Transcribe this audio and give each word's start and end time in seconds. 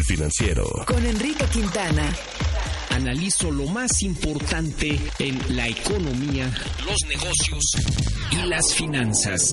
El 0.00 0.06
financiero. 0.06 0.64
Con 0.86 1.04
Enrique 1.04 1.44
Quintana. 1.52 2.10
Analizo 2.88 3.50
lo 3.50 3.66
más 3.66 4.00
importante 4.00 4.98
en 5.18 5.54
la 5.54 5.68
economía, 5.68 6.50
los 6.86 6.96
negocios 7.06 7.62
y 8.30 8.36
las 8.48 8.74
finanzas. 8.74 9.52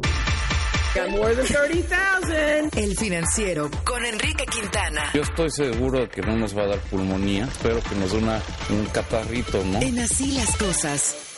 El 2.78 2.96
financiero 2.96 3.70
con 3.84 4.06
Enrique 4.06 4.46
Quintana. 4.46 5.12
Yo 5.14 5.24
estoy 5.24 5.52
seguro 5.52 6.00
de 6.00 6.08
que 6.08 6.22
no 6.22 6.38
nos 6.38 6.58
va 6.58 6.64
a 6.64 6.68
dar 6.68 6.80
pulmonía. 6.80 7.44
Espero 7.44 7.82
que 7.82 7.96
nos 7.96 8.14
dé 8.14 8.18
una, 8.18 8.42
un 8.70 8.86
catarrito, 8.86 9.62
¿no? 9.66 9.82
En 9.82 10.00
así 10.00 10.32
las 10.32 10.56
cosas. 10.56 11.37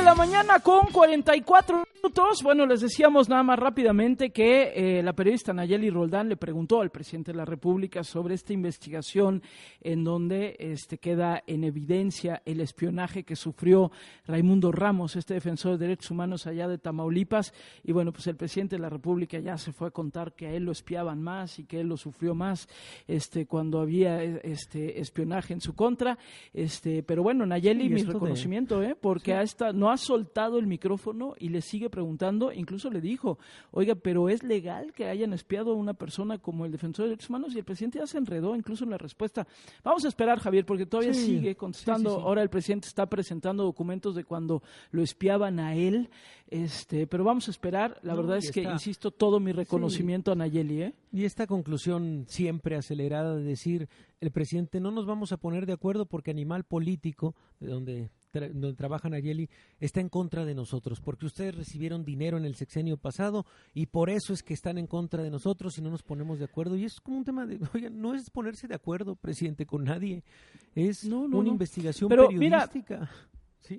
De 0.00 0.06
la 0.06 0.14
mañana 0.14 0.60
con 0.60 0.86
44 0.92 1.76
minutos. 1.76 2.42
Bueno, 2.42 2.64
les 2.64 2.80
decíamos 2.80 3.28
nada 3.28 3.42
más 3.42 3.58
rápidamente 3.58 4.30
que 4.30 4.72
eh, 4.74 5.02
la 5.02 5.12
periodista 5.12 5.52
Nayeli 5.52 5.90
Roldán 5.90 6.30
le 6.30 6.36
preguntó 6.36 6.80
al 6.80 6.90
presidente 6.90 7.32
de 7.32 7.36
la 7.36 7.44
República 7.44 8.02
sobre 8.02 8.34
esta 8.34 8.54
investigación 8.54 9.42
en 9.82 10.02
donde 10.02 10.56
este, 10.58 10.96
queda 10.96 11.42
en 11.46 11.64
evidencia 11.64 12.40
el 12.46 12.60
espionaje 12.60 13.24
que 13.24 13.36
sufrió 13.36 13.92
Raimundo 14.26 14.72
Ramos, 14.72 15.16
este 15.16 15.34
defensor 15.34 15.72
de 15.72 15.86
derechos 15.86 16.10
humanos 16.10 16.46
allá 16.46 16.66
de 16.66 16.78
Tamaulipas. 16.78 17.52
Y 17.84 17.92
bueno, 17.92 18.12
pues 18.12 18.26
el 18.26 18.36
presidente 18.36 18.76
de 18.76 18.82
la 18.82 18.88
República 18.88 19.38
ya 19.38 19.58
se 19.58 19.72
fue 19.72 19.88
a 19.88 19.90
contar 19.90 20.32
que 20.32 20.46
a 20.46 20.52
él 20.52 20.64
lo 20.64 20.72
espiaban 20.72 21.20
más 21.22 21.58
y 21.58 21.64
que 21.64 21.80
él 21.80 21.88
lo 21.88 21.98
sufrió 21.98 22.34
más 22.34 22.68
este, 23.06 23.46
cuando 23.46 23.80
había 23.80 24.22
este, 24.22 25.00
espionaje 25.00 25.52
en 25.52 25.60
su 25.60 25.74
contra. 25.74 26.16
Este, 26.54 27.02
pero 27.02 27.22
bueno, 27.22 27.44
Nayeli, 27.44 27.90
mi 27.90 28.02
reconocimiento, 28.02 28.82
¿eh? 28.82 28.96
porque 28.98 29.34
ha 29.34 29.44
no 29.74 29.90
ha 29.90 29.96
soltado 30.00 30.58
el 30.58 30.66
micrófono 30.66 31.34
y 31.38 31.48
le 31.50 31.60
sigue 31.60 31.90
preguntando, 31.90 32.52
incluso 32.52 32.90
le 32.90 33.00
dijo, 33.00 33.38
oiga, 33.70 33.94
pero 33.94 34.28
¿es 34.28 34.42
legal 34.42 34.92
que 34.92 35.08
hayan 35.08 35.32
espiado 35.32 35.72
a 35.72 35.74
una 35.74 35.94
persona 35.94 36.38
como 36.38 36.64
el 36.64 36.72
defensor 36.72 37.04
de 37.04 37.10
derechos 37.10 37.30
humanos? 37.30 37.54
Y 37.54 37.58
el 37.58 37.64
presidente 37.64 37.98
ya 37.98 38.06
se 38.06 38.18
enredó 38.18 38.54
incluso 38.56 38.84
en 38.84 38.90
la 38.90 38.98
respuesta. 38.98 39.46
Vamos 39.84 40.04
a 40.04 40.08
esperar, 40.08 40.40
Javier, 40.40 40.66
porque 40.66 40.86
todavía 40.86 41.14
sigue 41.14 41.56
contestando. 41.56 42.20
Ahora 42.20 42.42
el 42.42 42.50
presidente 42.50 42.88
está 42.88 43.06
presentando 43.06 43.64
documentos 43.64 44.14
de 44.14 44.24
cuando 44.24 44.62
lo 44.90 45.02
espiaban 45.02 45.60
a 45.60 45.74
él, 45.74 46.10
este, 46.48 47.06
pero 47.06 47.24
vamos 47.24 47.48
a 47.48 47.50
esperar. 47.50 47.98
La 48.02 48.14
verdad 48.14 48.38
es 48.38 48.50
que, 48.50 48.62
insisto, 48.62 49.10
todo 49.10 49.40
mi 49.40 49.52
reconocimiento 49.52 50.32
a 50.32 50.34
Nayeli. 50.34 50.82
¿eh? 50.82 50.94
Y 51.12 51.24
esta 51.24 51.46
conclusión 51.46 52.24
siempre 52.28 52.76
acelerada 52.76 53.36
de 53.36 53.44
decir, 53.44 53.88
el 54.20 54.30
presidente 54.30 54.80
no 54.80 54.90
nos 54.90 55.06
vamos 55.06 55.32
a 55.32 55.36
poner 55.36 55.66
de 55.66 55.72
acuerdo 55.72 56.06
porque 56.06 56.30
animal 56.30 56.64
político, 56.64 57.34
de 57.60 57.68
donde 57.68 58.10
donde 58.32 58.74
trabaja 58.74 59.08
Nayeli, 59.08 59.48
está 59.78 60.00
en 60.00 60.08
contra 60.08 60.44
de 60.44 60.54
nosotros, 60.54 61.00
porque 61.00 61.26
ustedes 61.26 61.54
recibieron 61.54 62.04
dinero 62.04 62.36
en 62.36 62.44
el 62.44 62.54
sexenio 62.54 62.96
pasado 62.96 63.46
y 63.74 63.86
por 63.86 64.10
eso 64.10 64.32
es 64.32 64.42
que 64.42 64.54
están 64.54 64.78
en 64.78 64.86
contra 64.86 65.22
de 65.22 65.30
nosotros 65.30 65.76
y 65.78 65.82
no 65.82 65.90
nos 65.90 66.02
ponemos 66.02 66.38
de 66.38 66.44
acuerdo. 66.44 66.76
Y 66.76 66.84
es 66.84 67.00
como 67.00 67.18
un 67.18 67.24
tema 67.24 67.46
de, 67.46 67.58
oiga, 67.74 67.90
no 67.90 68.14
es 68.14 68.30
ponerse 68.30 68.68
de 68.68 68.74
acuerdo, 68.74 69.16
presidente, 69.16 69.66
con 69.66 69.84
nadie, 69.84 70.22
es 70.74 71.04
una 71.04 71.48
investigación 71.48 72.08
periodística. 72.08 73.10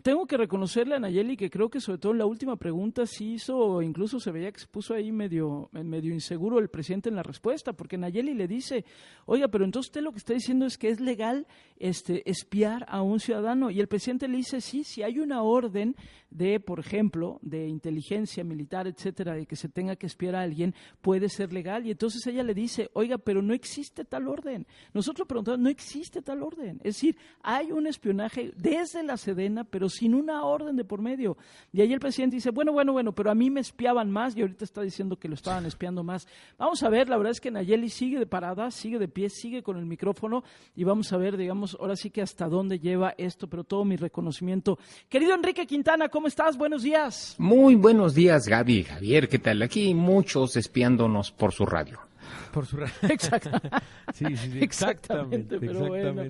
Tengo 0.03 0.25
que 0.25 0.37
reconocerle 0.37 0.95
a 0.95 0.99
Nayeli 0.99 1.35
que 1.35 1.49
creo 1.49 1.69
que 1.69 1.81
sobre 1.81 1.97
todo 1.97 2.13
la 2.13 2.25
última 2.25 2.55
pregunta 2.55 3.05
sí 3.05 3.33
hizo, 3.33 3.81
incluso 3.81 4.19
se 4.19 4.31
veía 4.31 4.51
que 4.51 4.59
se 4.59 4.67
puso 4.67 4.93
ahí 4.93 5.11
medio, 5.11 5.69
medio 5.73 6.13
inseguro 6.13 6.59
el 6.59 6.69
presidente 6.69 7.09
en 7.09 7.15
la 7.15 7.23
respuesta, 7.23 7.73
porque 7.73 7.97
Nayeli 7.97 8.33
le 8.33 8.47
dice, 8.47 8.85
oiga, 9.25 9.49
pero 9.49 9.65
entonces 9.65 9.89
usted 9.89 10.01
lo 10.01 10.11
que 10.11 10.19
está 10.19 10.33
diciendo 10.33 10.65
es 10.65 10.77
que 10.77 10.89
es 10.89 11.01
legal 11.01 11.45
este, 11.77 12.29
espiar 12.29 12.85
a 12.87 13.01
un 13.01 13.19
ciudadano. 13.19 13.69
Y 13.69 13.81
el 13.81 13.87
presidente 13.87 14.27
le 14.27 14.37
dice, 14.37 14.61
sí, 14.61 14.83
si 14.83 15.03
hay 15.03 15.19
una 15.19 15.41
orden 15.43 15.95
de, 16.29 16.59
por 16.59 16.79
ejemplo, 16.79 17.39
de 17.41 17.67
inteligencia 17.67 18.43
militar, 18.43 18.87
etcétera, 18.87 19.33
de 19.33 19.45
que 19.45 19.55
se 19.55 19.67
tenga 19.67 19.97
que 19.97 20.05
espiar 20.05 20.35
a 20.35 20.41
alguien, 20.41 20.73
puede 21.01 21.27
ser 21.27 21.51
legal. 21.51 21.85
Y 21.85 21.91
entonces 21.91 22.25
ella 22.27 22.43
le 22.43 22.53
dice, 22.53 22.89
oiga, 22.93 23.17
pero 23.17 23.41
no 23.41 23.53
existe 23.53 24.05
tal 24.05 24.27
orden. 24.27 24.65
Nosotros 24.93 25.27
preguntamos, 25.27 25.59
no 25.59 25.69
existe 25.69 26.21
tal 26.21 26.43
orden. 26.43 26.77
Es 26.83 26.95
decir, 26.95 27.17
hay 27.41 27.71
un 27.71 27.87
espionaje 27.87 28.53
desde 28.55 29.03
la 29.03 29.17
Sedena, 29.17 29.65
pero 29.71 29.89
sin 29.89 30.13
una 30.13 30.43
orden 30.43 30.75
de 30.75 30.83
por 30.83 31.01
medio. 31.01 31.37
Y 31.73 31.81
ahí 31.81 31.91
el 31.93 31.99
presidente 31.99 32.35
dice, 32.35 32.51
bueno, 32.51 32.73
bueno, 32.73 32.91
bueno, 32.93 33.13
pero 33.13 33.31
a 33.31 33.35
mí 33.35 33.49
me 33.49 33.61
espiaban 33.61 34.11
más 34.11 34.35
y 34.35 34.41
ahorita 34.41 34.65
está 34.65 34.81
diciendo 34.81 35.17
que 35.17 35.27
lo 35.27 35.33
estaban 35.33 35.65
espiando 35.65 36.03
más. 36.03 36.27
Vamos 36.57 36.83
a 36.83 36.89
ver, 36.89 37.09
la 37.09 37.17
verdad 37.17 37.31
es 37.31 37.41
que 37.41 37.49
Nayeli 37.49 37.89
sigue 37.89 38.19
de 38.19 38.27
parada, 38.27 38.69
sigue 38.69 38.99
de 38.99 39.07
pie, 39.07 39.29
sigue 39.29 39.63
con 39.63 39.77
el 39.77 39.85
micrófono 39.85 40.43
y 40.75 40.83
vamos 40.83 41.11
a 41.13 41.17
ver, 41.17 41.37
digamos, 41.37 41.75
ahora 41.79 41.95
sí 41.95 42.09
que 42.09 42.21
hasta 42.21 42.47
dónde 42.47 42.79
lleva 42.79 43.15
esto, 43.17 43.47
pero 43.47 43.63
todo 43.63 43.85
mi 43.85 43.95
reconocimiento. 43.95 44.77
Querido 45.09 45.33
Enrique 45.33 45.65
Quintana, 45.65 46.09
¿cómo 46.09 46.27
estás? 46.27 46.57
Buenos 46.57 46.83
días. 46.83 47.35
Muy 47.37 47.75
buenos 47.75 48.13
días, 48.13 48.47
Gaby 48.47 48.83
Javier. 48.83 49.29
¿Qué 49.29 49.39
tal? 49.39 49.61
Aquí 49.61 49.93
muchos 49.93 50.57
espiándonos 50.57 51.31
por 51.31 51.53
su 51.53 51.65
radio. 51.65 52.10
Por 52.51 52.65
su 52.65 52.77
radio. 52.77 52.93
sí, 54.13 54.37
sí, 54.37 54.59
exactamente. 54.61 55.59
pero 55.59 55.87
bueno. 55.87 56.23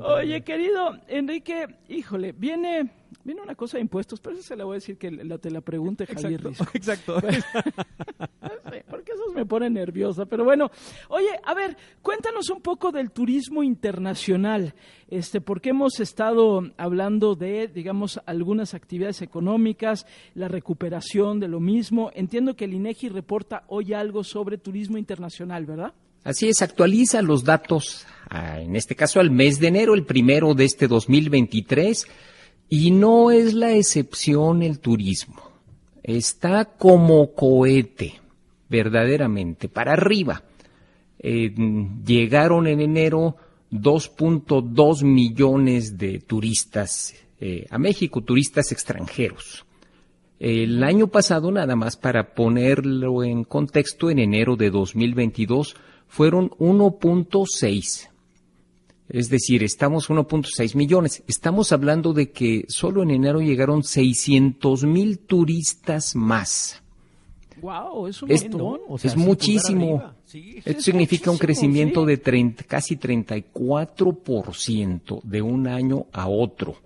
Oye, 0.00 0.42
querido 0.42 0.98
Enrique, 1.08 1.66
híjole, 1.88 2.32
viene 2.32 2.90
Viene 3.24 3.40
una 3.40 3.54
cosa 3.56 3.76
de 3.78 3.82
impuestos, 3.82 4.20
pero 4.20 4.36
eso 4.36 4.44
se 4.44 4.54
la 4.54 4.64
voy 4.64 4.74
a 4.74 4.76
decir 4.76 4.98
que 4.98 5.10
la, 5.10 5.38
te 5.38 5.50
la 5.50 5.60
pregunte 5.60 6.06
Javier 6.06 6.40
Exacto, 6.46 7.18
Exacto. 7.20 7.20
me 9.36 9.46
pone 9.46 9.70
nerviosa. 9.70 10.26
Pero 10.26 10.44
bueno, 10.44 10.70
oye, 11.08 11.28
a 11.44 11.54
ver, 11.54 11.76
cuéntanos 12.02 12.50
un 12.50 12.60
poco 12.60 12.90
del 12.90 13.10
turismo 13.10 13.62
internacional, 13.62 14.74
este, 15.08 15.40
porque 15.40 15.70
hemos 15.70 16.00
estado 16.00 16.62
hablando 16.76 17.34
de, 17.34 17.68
digamos, 17.68 18.20
algunas 18.26 18.74
actividades 18.74 19.22
económicas, 19.22 20.06
la 20.34 20.48
recuperación 20.48 21.38
de 21.38 21.48
lo 21.48 21.60
mismo. 21.60 22.10
Entiendo 22.14 22.56
que 22.56 22.64
el 22.64 22.74
INEGI 22.74 23.10
reporta 23.10 23.64
hoy 23.68 23.92
algo 23.92 24.24
sobre 24.24 24.58
turismo 24.58 24.98
internacional, 24.98 25.66
¿verdad? 25.66 25.92
Así 26.24 26.48
es, 26.48 26.60
actualiza 26.60 27.22
los 27.22 27.44
datos, 27.44 28.04
ah, 28.30 28.60
en 28.60 28.74
este 28.74 28.96
caso 28.96 29.20
al 29.20 29.30
mes 29.30 29.60
de 29.60 29.68
enero, 29.68 29.94
el 29.94 30.04
primero 30.04 30.54
de 30.54 30.64
este 30.64 30.88
2023 30.88 32.06
y 32.68 32.90
no 32.90 33.30
es 33.30 33.54
la 33.54 33.72
excepción 33.72 34.62
el 34.62 34.80
turismo. 34.80 35.36
Está 36.02 36.64
como 36.64 37.32
cohete, 37.32 38.20
verdaderamente, 38.68 39.68
para 39.68 39.92
arriba. 39.92 40.42
Eh, 41.18 41.54
llegaron 42.04 42.66
en 42.66 42.80
enero 42.80 43.36
2.2 43.72 45.04
millones 45.04 45.96
de 45.96 46.20
turistas 46.20 47.14
eh, 47.40 47.66
a 47.70 47.78
México, 47.78 48.22
turistas 48.22 48.72
extranjeros. 48.72 49.64
El 50.38 50.82
año 50.84 51.08
pasado, 51.08 51.50
nada 51.50 51.76
más 51.76 51.96
para 51.96 52.34
ponerlo 52.34 53.24
en 53.24 53.44
contexto, 53.44 54.10
en 54.10 54.18
enero 54.18 54.56
de 54.56 54.70
2022 54.70 55.74
fueron 56.08 56.50
1.6 56.50 58.10
es 59.08 59.30
decir, 59.30 59.62
estamos 59.62 60.10
1.6 60.10 60.74
millones. 60.74 61.22
Estamos 61.28 61.70
hablando 61.72 62.12
de 62.12 62.32
que 62.32 62.64
solo 62.68 63.02
en 63.02 63.10
enero 63.10 63.40
llegaron 63.40 63.84
600 63.84 64.84
mil 64.84 65.18
turistas 65.20 66.16
más. 66.16 66.82
Wow, 67.66 68.06
es 68.06 68.22
un 68.22 68.30
Esto 68.30 68.78
es 69.02 69.16
muchísimo. 69.16 70.12
Esto 70.64 70.80
significa 70.80 71.32
un 71.32 71.38
crecimiento 71.38 72.06
de 72.06 72.18
30, 72.18 72.62
casi 72.62 72.96
34% 72.96 75.20
de 75.24 75.42
un 75.42 75.66
año 75.66 76.06
a 76.12 76.28
otro. 76.28 76.76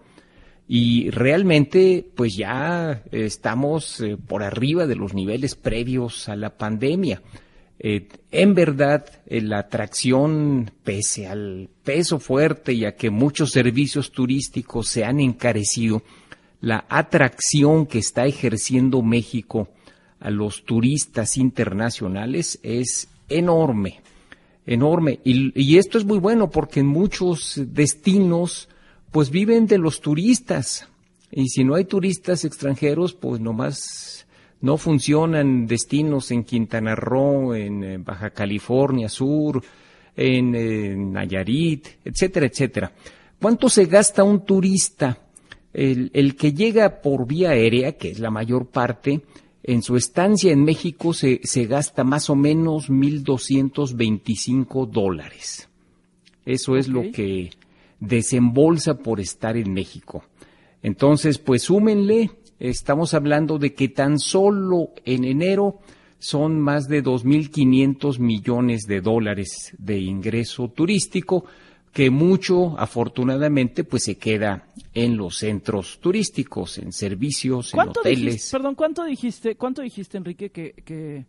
Y 0.67 1.11
realmente, 1.11 2.07
pues 2.15 2.35
ya 2.35 3.03
estamos 3.13 4.01
eh, 4.01 4.17
por 4.17 4.43
arriba 4.43 4.87
de 4.87 4.97
los 4.97 5.13
niveles 5.13 5.55
previos 5.55 6.31
a 6.31 6.37
la 6.37 6.57
pandemia. 6.57 7.21
Eh, 7.79 8.09
en 8.31 8.55
verdad, 8.55 9.05
eh, 9.27 9.43
la 9.43 9.59
atracción, 9.59 10.71
pese 10.83 11.27
al 11.27 11.69
peso 11.85 12.19
fuerte 12.19 12.73
y 12.73 12.87
a 12.87 12.97
que 12.97 13.11
muchos 13.11 13.51
servicios 13.51 14.13
turísticos 14.13 14.89
se 14.89 15.05
han 15.05 15.21
encarecido, 15.21 16.03
la 16.63 16.87
atracción 16.89 17.85
que 17.85 17.99
está 17.99 18.25
ejerciendo 18.25 19.03
México 19.03 19.69
a 20.21 20.31
los 20.31 20.65
turistas 20.65 21.37
internacionales 21.37 22.61
es 22.63 23.09
enorme, 23.29 24.01
enorme. 24.67 25.21
Y, 25.25 25.79
esto 25.79 25.99
es 25.99 26.05
muy 26.05 26.19
bueno 26.19 26.51
porque 26.51 26.81
en 26.81 26.87
muchos 26.87 27.61
destinos, 27.67 28.69
pues 29.11 29.31
viven 29.31 29.67
de 29.67 29.79
los 29.79 30.01
turistas. 30.01 30.87
Y 31.33 31.49
si 31.49 31.65
no 31.65 31.75
hay 31.75 31.85
turistas 31.85 32.45
extranjeros, 32.45 33.15
pues 33.15 33.41
nomás 33.41 34.27
no 34.61 34.77
funcionan 34.77 35.67
destinos 35.67 36.31
en 36.31 36.45
Quintana 36.45 36.95
Roo, 36.95 37.55
en 37.55 37.83
eh, 37.83 37.99
Baja 37.99 38.31
California 38.31 39.09
Sur, 39.09 39.63
en, 40.17 41.13
Nayarit, 41.13 41.87
etcétera, 42.05 42.47
etcétera. 42.47 42.93
¿Cuánto 43.41 43.69
se 43.69 43.87
gasta 43.87 44.23
un 44.23 44.45
turista? 44.45 45.19
El, 45.73 46.37
que 46.37 46.53
llega 46.53 47.01
por 47.01 47.27
vía 47.27 47.51
aérea, 47.51 47.93
que 47.93 48.11
es 48.11 48.19
la 48.19 48.31
mayor 48.31 48.67
parte, 48.67 49.23
en 49.63 49.83
su 49.83 49.97
estancia 49.97 50.53
en 50.53 50.65
México 50.65 51.13
se, 51.13 51.41
se 51.45 51.67
gasta 51.67 52.05
más 52.05 52.31
o 52.31 52.37
menos 52.37 52.89
1.225 52.91 54.89
dólares. 54.89 55.69
Eso 56.47 56.77
es 56.77 56.89
lo 56.89 57.11
que 57.13 57.51
desembolsa 58.01 58.99
por 58.99 59.21
estar 59.21 59.57
en 59.57 59.73
México. 59.73 60.25
Entonces, 60.83 61.39
pues 61.39 61.65
súmenle 61.65 62.31
estamos 62.59 63.15
hablando 63.15 63.59
de 63.59 63.75
que 63.75 63.89
tan 63.89 64.19
solo 64.19 64.91
en 65.05 65.25
enero 65.25 65.79
son 66.19 66.61
más 66.61 66.87
de 66.89 67.03
2.500 67.03 68.19
millones 68.19 68.83
de 68.83 69.01
dólares 69.01 69.75
de 69.79 69.99
ingreso 69.99 70.69
turístico, 70.69 71.47
que 71.93 72.11
mucho, 72.11 72.79
afortunadamente, 72.79 73.85
pues 73.85 74.05
se 74.05 74.17
queda 74.17 74.67
en 74.95 75.17
los 75.17 75.39
centros 75.39 75.99
turísticos, 76.01 76.79
en 76.79 76.93
servicios, 76.93 77.75
en 77.75 77.81
hoteles. 77.81 78.35
Dijiste, 78.35 78.57
perdón, 78.57 78.75
¿cuánto 78.75 79.05
dijiste, 79.05 79.57
cuánto 79.57 79.83
dijiste, 79.83 80.19
Enrique, 80.19 80.51
que, 80.51 80.73
que, 80.85 81.27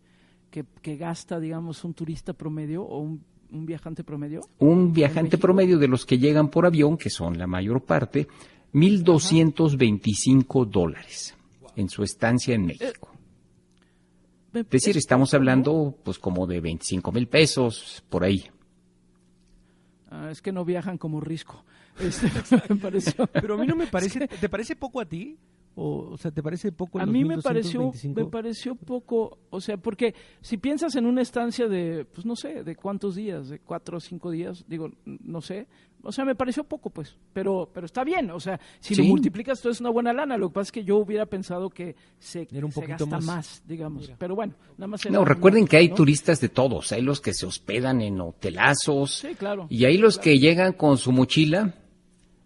que, 0.80 0.96
gasta, 0.96 1.40
digamos, 1.40 1.82
un 1.84 1.94
turista 1.94 2.32
promedio 2.32 2.82
o 2.82 3.00
un, 3.00 3.24
un 3.50 3.66
viajante 3.66 4.04
promedio? 4.04 4.42
Un 4.58 4.92
viajante 4.92 5.36
promedio 5.36 5.78
de 5.78 5.88
los 5.88 6.06
que 6.06 6.18
llegan 6.18 6.48
por 6.48 6.64
avión, 6.64 6.96
que 6.96 7.10
son 7.10 7.38
la 7.38 7.48
mayor 7.48 7.82
parte, 7.82 8.28
1.225 8.72 10.66
dólares 10.66 11.34
en 11.74 11.88
su 11.88 12.04
estancia 12.04 12.54
en 12.54 12.66
México. 12.66 13.10
Es 14.54 14.68
decir, 14.68 14.96
estamos 14.98 15.32
hablando 15.34 15.96
pues 16.04 16.18
como 16.18 16.46
de 16.46 16.60
25 16.60 17.10
mil 17.10 17.26
pesos 17.26 18.04
por 18.08 18.22
ahí. 18.22 18.44
Ah, 20.14 20.28
es 20.30 20.42
que 20.42 20.52
no 20.52 20.64
viajan 20.64 20.98
como 20.98 21.20
risco. 21.20 21.64
Este, 21.98 22.30
me 22.70 22.76
pareció. 22.76 23.26
Pero 23.26 23.54
a 23.54 23.58
mí 23.58 23.66
no 23.66 23.76
me 23.76 23.86
parece. 23.86 24.26
¿Te 24.40 24.48
parece 24.48 24.76
poco 24.76 25.00
a 25.00 25.04
ti? 25.04 25.38
O, 25.74 26.16
sea, 26.18 26.30
¿te 26.30 26.42
parece 26.42 26.70
poco? 26.70 27.00
A 27.00 27.06
mí 27.06 27.24
me 27.24 27.40
pareció, 27.40 27.92
me 28.14 28.26
pareció 28.26 28.74
poco, 28.74 29.38
o 29.48 29.60
sea, 29.60 29.78
porque 29.78 30.14
si 30.42 30.58
piensas 30.58 30.96
en 30.96 31.06
una 31.06 31.22
estancia 31.22 31.66
de, 31.66 32.04
pues 32.04 32.26
no 32.26 32.36
sé, 32.36 32.62
de 32.62 32.76
cuántos 32.76 33.14
días, 33.14 33.48
de 33.48 33.58
cuatro 33.58 33.96
o 33.96 34.00
cinco 34.00 34.30
días, 34.30 34.64
digo, 34.68 34.90
no 35.04 35.40
sé, 35.40 35.66
o 36.02 36.12
sea, 36.12 36.24
me 36.24 36.34
pareció 36.34 36.64
poco, 36.64 36.90
pues, 36.90 37.16
pero, 37.32 37.70
pero 37.72 37.86
está 37.86 38.04
bien, 38.04 38.30
o 38.32 38.40
sea, 38.40 38.60
si 38.80 38.94
lo 38.94 39.04
multiplicas, 39.04 39.60
todo 39.62 39.72
es 39.72 39.80
una 39.80 39.90
buena 39.90 40.12
lana. 40.12 40.36
Lo 40.36 40.48
que 40.48 40.54
pasa 40.54 40.68
es 40.68 40.72
que 40.72 40.84
yo 40.84 40.98
hubiera 40.98 41.26
pensado 41.26 41.70
que 41.70 41.94
se, 42.18 42.48
Era 42.52 42.66
un 42.66 42.72
gasta 42.86 43.20
más, 43.20 43.62
digamos, 43.66 44.10
pero 44.18 44.34
bueno, 44.34 44.54
nada 44.76 44.88
más. 44.88 45.08
No, 45.10 45.24
recuerden 45.24 45.66
que 45.66 45.76
hay 45.76 45.88
turistas 45.90 46.40
de 46.40 46.48
todos, 46.48 46.92
hay 46.92 47.02
los 47.02 47.20
que 47.20 47.32
se 47.32 47.46
hospedan 47.46 48.02
en 48.02 48.20
hotelazos, 48.20 49.14
sí, 49.14 49.34
claro, 49.36 49.66
y 49.70 49.84
hay 49.84 49.96
los 49.96 50.18
que 50.18 50.38
llegan 50.38 50.72
con 50.72 50.98
su 50.98 51.12
mochila 51.12 51.76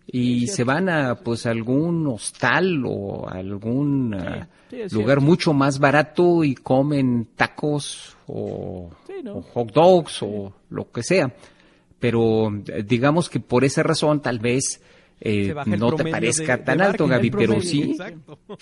y 0.06 0.46
se 0.46 0.64
van 0.64 0.88
a 0.88 1.16
pues 1.16 1.46
algún 1.46 2.06
hostal 2.06 2.84
o 2.86 3.28
algún 3.28 4.14
ah, 4.14 4.48
lugar 4.90 5.20
mucho 5.20 5.52
más 5.52 5.78
barato 5.78 6.44
y 6.44 6.54
comen 6.54 7.28
tacos 7.34 8.16
o, 8.28 8.90
hot 9.52 9.72
dogs 9.72 10.22
o 10.22 10.52
lo 10.70 10.90
que 10.90 11.02
sea. 11.02 11.34
Pero 11.98 12.54
eh, 12.68 12.84
digamos 12.86 13.28
que 13.28 13.40
por 13.40 13.64
esa 13.64 13.82
razón 13.82 14.20
tal 14.20 14.38
vez 14.38 14.80
eh, 15.20 15.54
no 15.78 15.92
te 15.92 16.04
parezca 16.04 16.62
tan 16.62 16.80
alto, 16.82 17.06
Gaby, 17.08 17.30
pero 17.30 17.60
sí 17.60 17.96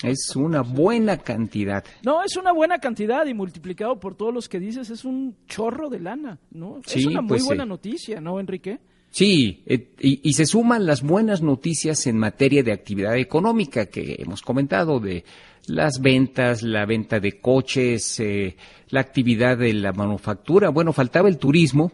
es 0.02 0.34
una 0.36 0.62
buena 0.62 1.18
cantidad. 1.18 1.84
No, 2.04 2.22
es 2.22 2.36
una 2.36 2.52
buena 2.52 2.78
cantidad 2.78 3.26
y 3.26 3.34
multiplicado 3.34 3.98
por 3.98 4.14
todos 4.14 4.32
los 4.32 4.48
que 4.48 4.60
dices 4.60 4.88
es 4.88 5.04
un 5.04 5.36
chorro 5.46 5.90
de 5.90 6.00
lana, 6.00 6.38
¿no? 6.52 6.80
es 6.86 7.04
una 7.04 7.20
muy 7.20 7.28
pues 7.28 7.44
buena 7.44 7.66
noticia, 7.66 8.20
¿no, 8.20 8.40
Enrique? 8.40 8.78
Sí, 9.14 9.62
eh, 9.66 9.90
y, 10.00 10.32
se 10.32 10.44
suman 10.44 10.86
las 10.86 11.02
buenas 11.02 11.40
noticias 11.40 12.08
en 12.08 12.18
materia 12.18 12.64
de 12.64 12.72
actividad 12.72 13.16
económica 13.16 13.86
que 13.86 14.16
hemos 14.18 14.42
comentado, 14.42 14.98
de 14.98 15.22
las 15.68 16.00
ventas, 16.00 16.64
la 16.64 16.84
venta 16.84 17.20
de 17.20 17.38
coches, 17.40 18.18
eh, 18.18 18.56
la 18.88 18.98
actividad 18.98 19.56
de 19.56 19.72
la 19.72 19.92
manufactura. 19.92 20.70
Bueno, 20.70 20.92
faltaba 20.92 21.28
el 21.28 21.38
turismo 21.38 21.92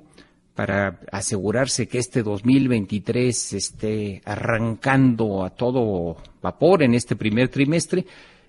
para 0.55 0.99
asegurarse 1.13 1.89
que 1.89 1.99
este 1.99 2.23
2023 2.23 3.53
esté 3.53 4.23
arrancando 4.25 5.45
a 5.45 5.51
todo 5.51 6.17
vapor 6.41 6.83
en 6.83 6.95
este 6.95 7.17
primer 7.17 7.51
trimestre. 7.51 8.07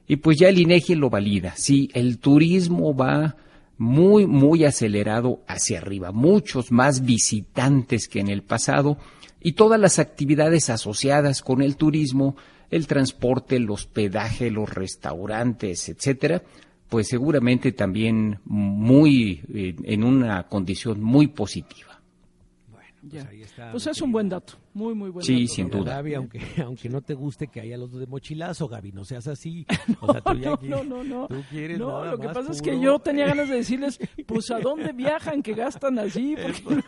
Y 0.07 0.15
pues 0.15 0.38
ya 0.39 0.47
el 0.47 0.59
INEGI 0.59 0.95
lo 0.95 1.09
valida. 1.09 1.56
Sí, 1.57 1.89
el 1.94 2.19
turismo 2.19 2.95
va 2.95 3.35
muy, 3.81 4.27
muy 4.27 4.63
acelerado 4.63 5.41
hacia 5.47 5.79
arriba, 5.79 6.11
muchos 6.11 6.71
más 6.71 7.03
visitantes 7.03 8.07
que 8.07 8.19
en 8.19 8.27
el 8.27 8.43
pasado 8.43 8.99
y 9.41 9.53
todas 9.53 9.79
las 9.79 9.97
actividades 9.97 10.69
asociadas 10.69 11.41
con 11.41 11.63
el 11.63 11.77
turismo, 11.77 12.35
el 12.69 12.85
transporte, 12.85 13.55
el 13.55 13.67
hospedaje, 13.71 14.51
los 14.51 14.69
restaurantes, 14.69 15.89
etcétera, 15.89 16.43
pues 16.89 17.07
seguramente 17.07 17.71
también 17.71 18.39
muy 18.45 19.41
eh, 19.51 19.75
en 19.83 20.03
una 20.03 20.43
condición 20.43 21.01
muy 21.01 21.25
positiva. 21.25 21.90
Pues, 23.09 23.53
pues 23.71 23.88
es 23.88 24.01
un 24.01 24.12
buen 24.12 24.30
dato, 24.30 24.53
muy, 24.75 24.94
muy 24.94 25.09
buen 25.09 25.25
sí, 25.25 25.42
dato. 25.42 25.53
sin 25.56 25.69
duda. 25.69 25.95
Gaby, 25.95 26.13
aunque, 26.13 26.39
aunque 26.63 26.88
no 26.88 27.01
te 27.01 27.15
guste 27.15 27.48
que 27.48 27.59
haya 27.59 27.75
los 27.75 27.92
de 27.92 28.06
mochilazo, 28.06 28.68
Gaby, 28.68 28.92
no 28.92 29.03
seas 29.06 29.27
así. 29.27 29.65
no, 30.01 30.59
no, 30.62 30.83
no, 30.83 31.03
no, 31.03 32.06
lo 32.06 32.19
que 32.19 32.30
pasa 32.30 32.51
es 32.51 32.62
que 32.62 32.80
yo 32.80 33.00
tenía 33.00 33.25
ganas 33.25 33.50
de 33.50 33.56
decirles, 33.56 34.00
pues 34.27 34.51
a 34.51 34.59
dónde 34.59 34.94
viajan 34.94 35.42
que 35.42 35.53
gastan 35.56 35.98
así, 35.98 36.36
porque 36.39 36.83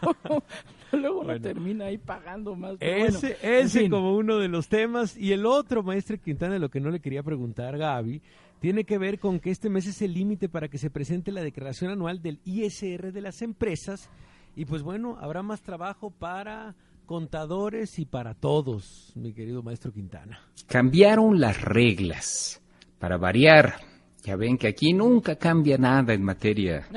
luego, 0.91 1.23
no 1.23 1.41
termina 1.41 1.85
ahí 1.85 1.97
pagando 1.97 2.55
más. 2.55 2.75
Ese, 2.79 3.37
ese 3.41 3.89
como 3.89 4.15
uno 4.15 4.37
de 4.37 4.49
los 4.49 4.67
temas. 4.67 5.17
Y 5.17 5.31
el 5.31 5.47
otro, 5.47 5.81
maestro 5.81 6.19
Quintana, 6.19 6.59
lo 6.59 6.69
que 6.69 6.79
no 6.79 6.91
le 6.91 6.99
quería 6.99 7.23
preguntar, 7.23 7.75
Gaby, 7.75 8.21
tiene 8.59 8.83
que 8.83 8.99
ver 8.99 9.17
con 9.17 9.39
que 9.39 9.49
este 9.49 9.69
mes 9.69 9.87
es 9.87 10.01
el 10.03 10.13
límite 10.13 10.47
para 10.47 10.67
que 10.67 10.77
se 10.77 10.91
presente 10.91 11.31
la 11.31 11.41
declaración 11.41 11.89
anual 11.89 12.21
del 12.21 12.39
ISR 12.45 13.11
de 13.11 13.21
las 13.21 13.41
empresas 13.41 14.11
y 14.55 14.65
pues 14.65 14.81
bueno, 14.83 15.17
habrá 15.19 15.41
más 15.41 15.61
trabajo 15.61 16.11
para 16.11 16.75
contadores 17.05 17.99
y 17.99 18.05
para 18.05 18.33
todos, 18.33 19.11
mi 19.15 19.33
querido 19.33 19.63
maestro 19.63 19.91
Quintana. 19.91 20.41
Cambiaron 20.67 21.39
las 21.39 21.61
reglas 21.61 22.61
para 22.99 23.17
variar. 23.17 23.75
Ya 24.23 24.37
ven 24.37 24.57
que 24.57 24.67
aquí 24.67 24.93
nunca 24.93 25.35
cambia 25.35 25.77
nada 25.77 26.13
en 26.13 26.23
materia 26.23 26.87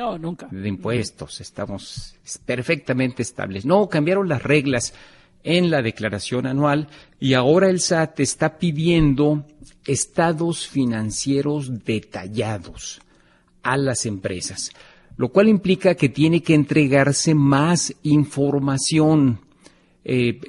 de 0.51 0.69
impuestos. 0.69 1.41
Estamos 1.41 2.17
perfectamente 2.45 3.23
estables. 3.23 3.67
No, 3.67 3.89
cambiaron 3.89 4.29
las 4.29 4.43
reglas 4.43 4.95
en 5.43 5.71
la 5.71 5.83
declaración 5.83 6.47
anual 6.47 6.89
y 7.19 7.35
ahora 7.35 7.69
el 7.69 7.81
SAT 7.81 8.21
está 8.21 8.59
pidiendo 8.59 9.45
estados 9.87 10.69
financieros 10.69 11.85
detallados 11.85 13.01
a 13.63 13.77
las 13.77 14.07
empresas 14.07 14.71
lo 15.17 15.31
cual 15.31 15.49
implica 15.49 15.95
que 15.95 16.09
tiene 16.09 16.43
que 16.43 16.55
entregarse 16.55 17.35
más 17.35 17.95
información. 18.03 19.41
Eh, 20.05 20.41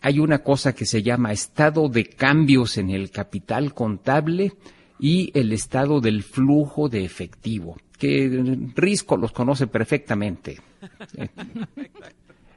hay 0.00 0.18
una 0.18 0.42
cosa 0.42 0.74
que 0.74 0.86
se 0.86 1.02
llama 1.02 1.32
estado 1.32 1.88
de 1.88 2.04
cambios 2.04 2.78
en 2.78 2.90
el 2.90 3.10
capital 3.10 3.74
contable 3.74 4.52
y 4.98 5.30
el 5.34 5.52
estado 5.52 6.00
del 6.00 6.22
flujo 6.22 6.88
de 6.88 7.04
efectivo, 7.04 7.76
que 7.98 8.56
Risco 8.74 9.16
los 9.16 9.32
conoce 9.32 9.66
perfectamente. 9.66 10.60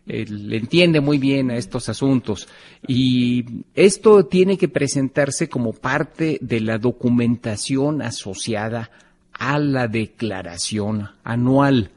Él 0.08 0.54
entiende 0.54 1.02
muy 1.02 1.18
bien 1.18 1.50
a 1.50 1.58
estos 1.58 1.90
asuntos 1.90 2.48
y 2.88 3.44
esto 3.74 4.28
tiene 4.28 4.56
que 4.56 4.68
presentarse 4.68 5.50
como 5.50 5.74
parte 5.74 6.38
de 6.42 6.60
la 6.60 6.78
documentación 6.78 8.04
asociada 8.04 8.92
a 9.38 9.60
la 9.60 9.88
declaración 9.88 11.10
anual. 11.24 11.92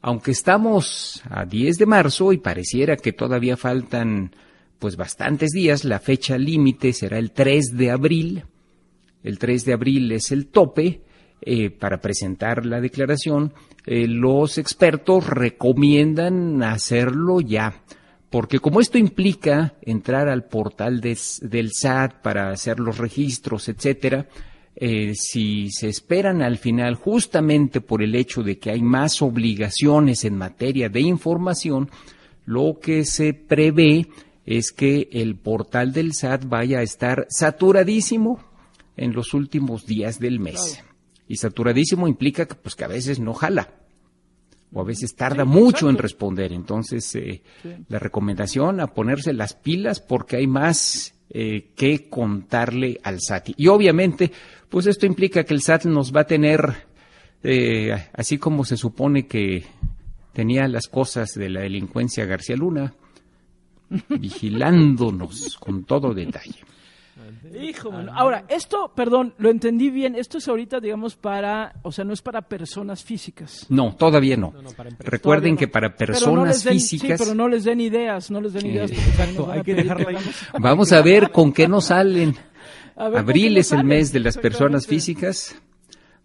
Aunque 0.00 0.32
estamos 0.32 1.22
a 1.30 1.44
10 1.44 1.78
de 1.78 1.86
marzo 1.86 2.32
y 2.32 2.38
pareciera 2.38 2.96
que 2.96 3.12
todavía 3.12 3.56
faltan 3.56 4.34
pues 4.78 4.96
bastantes 4.96 5.50
días, 5.50 5.84
la 5.84 5.98
fecha 5.98 6.36
límite 6.36 6.92
será 6.92 7.18
el 7.18 7.32
3 7.32 7.76
de 7.76 7.90
abril. 7.90 8.44
El 9.22 9.38
3 9.38 9.64
de 9.64 9.72
abril 9.72 10.12
es 10.12 10.30
el 10.30 10.48
tope 10.48 11.00
eh, 11.40 11.70
para 11.70 12.00
presentar 12.00 12.66
la 12.66 12.80
declaración. 12.80 13.54
Eh, 13.86 14.06
los 14.06 14.58
expertos 14.58 15.26
recomiendan 15.26 16.62
hacerlo 16.62 17.40
ya, 17.40 17.82
porque 18.30 18.58
como 18.58 18.80
esto 18.80 18.98
implica 18.98 19.74
entrar 19.82 20.28
al 20.28 20.44
portal 20.44 21.00
del 21.00 21.70
SAT 21.72 22.22
para 22.22 22.50
hacer 22.50 22.80
los 22.80 22.98
registros, 22.98 23.68
etcétera, 23.68 24.26
eh, 24.76 25.14
si 25.14 25.70
se 25.70 25.88
esperan 25.88 26.42
al 26.42 26.58
final 26.58 26.96
justamente 26.96 27.80
por 27.80 28.02
el 28.02 28.14
hecho 28.14 28.42
de 28.42 28.58
que 28.58 28.70
hay 28.70 28.82
más 28.82 29.22
obligaciones 29.22 30.24
en 30.24 30.36
materia 30.36 30.88
de 30.88 31.00
información, 31.00 31.90
lo 32.44 32.78
que 32.80 33.04
se 33.04 33.34
prevé 33.34 34.08
es 34.44 34.72
que 34.72 35.08
el 35.12 35.36
portal 35.36 35.92
del 35.92 36.12
SAT 36.12 36.46
vaya 36.46 36.80
a 36.80 36.82
estar 36.82 37.26
saturadísimo 37.30 38.40
en 38.96 39.12
los 39.12 39.32
últimos 39.32 39.86
días 39.86 40.18
del 40.18 40.40
mes. 40.40 40.82
Y 41.28 41.36
saturadísimo 41.36 42.06
implica 42.06 42.46
que, 42.46 42.54
pues, 42.54 42.74
que 42.74 42.84
a 42.84 42.88
veces 42.88 43.18
no 43.18 43.32
jala 43.32 43.70
o 44.72 44.80
a 44.80 44.84
veces 44.84 45.14
tarda 45.14 45.44
mucho 45.44 45.88
en 45.88 45.96
responder. 45.96 46.52
Entonces, 46.52 47.14
eh, 47.14 47.42
la 47.88 47.98
recomendación 47.98 48.80
a 48.80 48.88
ponerse 48.88 49.32
las 49.32 49.54
pilas 49.54 50.00
porque 50.00 50.36
hay 50.36 50.46
más 50.46 51.13
eh, 51.30 51.70
que 51.74 52.08
contarle 52.08 53.00
al 53.02 53.20
SAT. 53.20 53.50
Y 53.56 53.68
obviamente, 53.68 54.30
pues 54.68 54.86
esto 54.86 55.06
implica 55.06 55.44
que 55.44 55.54
el 55.54 55.62
SAT 55.62 55.86
nos 55.86 56.14
va 56.14 56.22
a 56.22 56.26
tener, 56.26 56.60
eh, 57.42 57.92
así 58.12 58.38
como 58.38 58.64
se 58.64 58.76
supone 58.76 59.26
que 59.26 59.64
tenía 60.32 60.68
las 60.68 60.88
cosas 60.88 61.34
de 61.34 61.48
la 61.48 61.60
delincuencia 61.60 62.26
García 62.26 62.56
Luna, 62.56 62.94
vigilándonos 64.08 65.56
con 65.58 65.84
todo 65.84 66.12
detalle. 66.12 66.73
Hijo, 67.60 67.92
mano. 67.92 68.12
Ahora, 68.14 68.44
esto, 68.48 68.92
perdón, 68.94 69.34
lo 69.38 69.48
entendí 69.50 69.90
bien. 69.90 70.14
Esto 70.16 70.38
es 70.38 70.48
ahorita, 70.48 70.80
digamos, 70.80 71.14
para, 71.16 71.74
o 71.82 71.92
sea, 71.92 72.04
no 72.04 72.12
es 72.12 72.22
para 72.22 72.42
personas 72.42 73.04
físicas. 73.04 73.66
No, 73.68 73.94
todavía 73.94 74.36
no. 74.36 74.52
Recuerden 74.98 75.20
Todavía 75.20 75.52
no. 75.52 75.58
que 75.58 75.68
para 75.68 75.94
Pero 75.94 76.12
no 76.12 76.18
personas 76.18 76.48
les 76.48 76.64
den- 76.64 76.72
físicas 76.74 77.18
Sí, 77.20 77.24
pero 77.24 77.34
no 77.34 77.48
les 77.48 77.64
den 77.64 77.80
ideas, 77.80 78.30
no 78.30 78.40
les 78.40 78.52
den 78.52 78.66
ideas. 78.66 78.90
nos 79.36 79.46
van 79.46 79.50
hay 79.58 79.62
que 79.62 79.74
pedir 79.74 79.82
dejarla 79.84 80.18
ahí. 80.18 80.24
vamos 80.60 80.92
a 80.92 81.02
ver 81.02 81.30
con 81.30 81.52
qué 81.52 81.68
nos 81.68 81.86
salen. 81.86 82.34
A 82.96 83.04
ver, 83.04 83.12
¿con 83.12 83.20
Abril 83.22 83.56
es 83.58 83.72
el 83.72 83.82
mes 83.84 84.12
de 84.12 84.20
las 84.20 84.38
personas 84.38 84.86
físicas. 84.86 85.56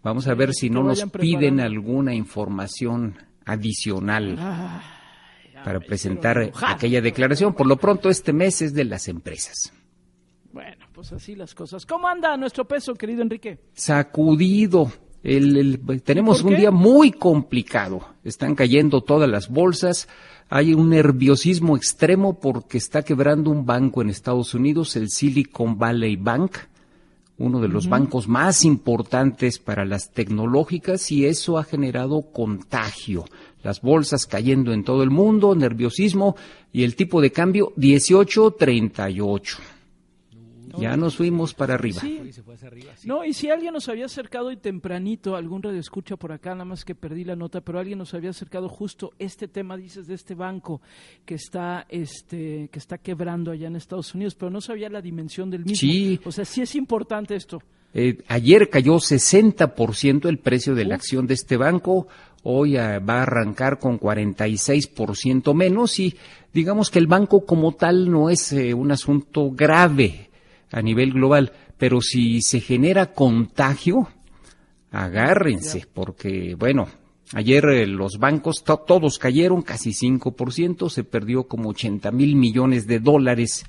Vamos 0.04 0.28
a 0.28 0.34
ver 0.34 0.54
si 0.54 0.68
que 0.68 0.74
no 0.74 0.82
nos 0.84 1.02
piden 1.10 1.56
preparando. 1.56 1.62
alguna 1.64 2.14
información 2.14 3.16
adicional 3.44 4.38
para 5.64 5.80
presentar 5.80 6.50
aquella 6.62 7.00
declaración. 7.00 7.54
Por 7.54 7.66
lo 7.66 7.76
pronto, 7.76 8.08
este 8.08 8.32
mes 8.32 8.62
es 8.62 8.72
de 8.72 8.84
las 8.84 9.08
empresas. 9.08 9.72
Bueno, 10.52 10.86
pues 10.92 11.12
así 11.12 11.36
las 11.36 11.54
cosas. 11.54 11.86
¿Cómo 11.86 12.08
anda 12.08 12.36
nuestro 12.36 12.64
peso, 12.66 12.94
querido 12.94 13.22
Enrique? 13.22 13.58
Sacudido. 13.72 14.90
El- 15.22 15.56
el- 15.56 16.02
tenemos 16.02 16.42
un 16.42 16.56
día 16.56 16.70
muy 16.70 17.12
complicado. 17.12 18.00
Están 18.24 18.54
cayendo 18.54 19.02
todas 19.02 19.28
las 19.28 19.48
bolsas. 19.48 20.08
Hay 20.48 20.72
un 20.74 20.88
nerviosismo 20.90 21.76
extremo 21.76 22.40
porque 22.40 22.78
está 22.78 23.02
quebrando 23.02 23.50
un 23.50 23.64
banco 23.66 24.02
en 24.02 24.08
Estados 24.10 24.54
Unidos, 24.54 24.96
el 24.96 25.10
Silicon 25.10 25.78
Valley 25.78 26.16
Bank, 26.16 26.56
uno 27.38 27.60
de 27.60 27.68
los 27.68 27.88
bancos 27.88 28.26
más 28.28 28.64
importantes 28.64 29.58
para 29.58 29.84
las 29.84 30.10
tecnológicas 30.10 31.12
y 31.12 31.26
eso 31.26 31.58
ha 31.58 31.64
generado 31.64 32.22
contagio. 32.32 33.24
Las 33.62 33.82
bolsas 33.82 34.26
cayendo 34.26 34.72
en 34.72 34.84
todo 34.84 35.02
el 35.02 35.10
mundo, 35.10 35.54
nerviosismo 35.54 36.34
y 36.72 36.82
el 36.82 36.96
tipo 36.96 37.20
de 37.20 37.30
cambio 37.30 37.72
18.38. 37.76 39.58
Ya 40.78 40.96
nos 40.96 41.16
fuimos 41.16 41.54
para 41.54 41.74
arriba. 41.74 42.00
Sí. 42.00 42.20
No, 43.04 43.24
y 43.24 43.32
si 43.32 43.50
alguien 43.50 43.72
nos 43.72 43.88
había 43.88 44.06
acercado 44.06 44.52
y 44.52 44.56
tempranito, 44.56 45.36
algún 45.36 45.62
radio 45.62 45.80
escucha 45.80 46.16
por 46.16 46.32
acá, 46.32 46.52
nada 46.52 46.64
más 46.64 46.84
que 46.84 46.94
perdí 46.94 47.24
la 47.24 47.36
nota, 47.36 47.60
pero 47.60 47.78
alguien 47.78 47.98
nos 47.98 48.14
había 48.14 48.30
acercado 48.30 48.68
justo 48.68 49.12
este 49.18 49.48
tema, 49.48 49.76
dices, 49.76 50.06
de 50.06 50.14
este 50.14 50.34
banco 50.34 50.80
que 51.24 51.34
está, 51.34 51.86
este, 51.88 52.68
que 52.70 52.78
está 52.78 52.98
quebrando 52.98 53.50
allá 53.50 53.68
en 53.68 53.76
Estados 53.76 54.14
Unidos, 54.14 54.34
pero 54.34 54.50
no 54.50 54.60
sabía 54.60 54.88
la 54.88 55.00
dimensión 55.00 55.50
del 55.50 55.64
mismo. 55.64 55.76
Sí. 55.76 56.20
O 56.24 56.32
sea, 56.32 56.44
sí 56.44 56.62
es 56.62 56.74
importante 56.74 57.34
esto. 57.34 57.62
Eh, 57.92 58.18
ayer 58.28 58.70
cayó 58.70 58.96
60% 58.96 60.28
el 60.28 60.38
precio 60.38 60.74
de 60.74 60.84
la 60.84 60.94
acción 60.94 61.26
de 61.26 61.34
este 61.34 61.56
banco, 61.56 62.06
hoy 62.44 62.76
ah, 62.76 63.00
va 63.00 63.18
a 63.18 63.22
arrancar 63.22 63.78
con 63.80 63.98
46% 63.98 65.54
menos 65.54 65.98
y 65.98 66.16
digamos 66.52 66.90
que 66.90 67.00
el 67.00 67.08
banco 67.08 67.44
como 67.44 67.72
tal 67.72 68.10
no 68.10 68.30
es 68.30 68.52
eh, 68.52 68.74
un 68.74 68.92
asunto 68.92 69.50
grave 69.50 70.29
a 70.72 70.82
nivel 70.82 71.12
global, 71.12 71.52
pero 71.78 72.00
si 72.00 72.42
se 72.42 72.60
genera 72.60 73.12
contagio, 73.12 74.08
agárrense, 74.90 75.86
porque 75.92 76.54
bueno, 76.56 76.88
ayer 77.32 77.64
eh, 77.66 77.86
los 77.86 78.18
bancos 78.18 78.62
to- 78.64 78.78
todos 78.86 79.18
cayeron 79.18 79.62
casi 79.62 79.90
5%, 79.92 80.88
se 80.90 81.04
perdió 81.04 81.44
como 81.44 81.70
80 81.70 82.10
mil 82.12 82.36
millones 82.36 82.86
de 82.86 82.98
dólares 83.00 83.64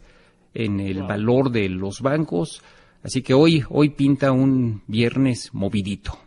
en 0.54 0.80
el 0.80 1.04
valor 1.04 1.52
de 1.52 1.70
los 1.70 2.02
bancos. 2.02 2.62
Así 3.04 3.22
que 3.22 3.34
hoy, 3.34 3.64
hoy 3.70 3.90
pinta 3.90 4.32
un 4.32 4.84
viernes 4.88 5.50
movidito. 5.54 6.18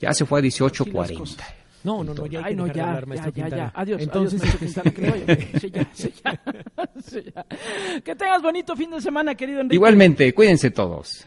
Ya 0.00 0.12
se 0.14 0.24
fue 0.24 0.40
a 0.40 0.42
18.40. 0.42 1.42
No, 1.86 2.02
no, 2.02 2.14
no, 2.14 2.26
ya 2.26 2.40
hay 2.40 2.44
Ay, 2.46 2.50
que 2.50 2.56
no, 2.56 2.64
dejar 2.64 2.74
de 2.74 2.78
ya, 2.80 2.88
hablar, 2.88 3.02
ya, 3.02 3.06
maestro 3.06 3.48
ya. 3.48 3.72
Adiós, 3.72 4.02
Entonces, 4.02 4.42
adiós, 4.42 4.60
maestro. 4.60 4.92
Sí, 5.60 5.70
ya, 5.70 5.88
sí, 5.92 6.12
ya. 6.24 6.40
Sí, 7.00 7.22
ya. 7.32 8.00
Que 8.02 8.16
tengas 8.16 8.42
bonito 8.42 8.74
fin 8.74 8.90
de 8.90 9.00
semana, 9.00 9.36
querido 9.36 9.60
Enrique. 9.60 9.76
Igualmente, 9.76 10.34
cuídense 10.34 10.72
todos. 10.72 11.24